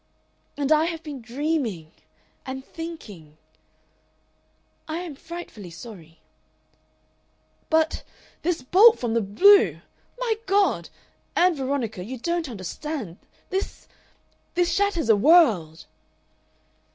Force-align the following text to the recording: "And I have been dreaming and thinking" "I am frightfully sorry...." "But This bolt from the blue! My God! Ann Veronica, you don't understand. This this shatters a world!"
"And 0.57 0.71
I 0.71 0.85
have 0.85 1.03
been 1.03 1.21
dreaming 1.21 1.91
and 2.43 2.65
thinking" 2.65 3.37
"I 4.87 4.97
am 5.01 5.13
frightfully 5.15 5.69
sorry...." 5.69 6.21
"But 7.69 8.03
This 8.41 8.63
bolt 8.63 8.97
from 8.97 9.13
the 9.13 9.21
blue! 9.21 9.79
My 10.17 10.37
God! 10.47 10.89
Ann 11.35 11.53
Veronica, 11.53 12.03
you 12.03 12.17
don't 12.17 12.49
understand. 12.49 13.19
This 13.51 13.87
this 14.55 14.73
shatters 14.73 15.07
a 15.07 15.15
world!" 15.15 15.85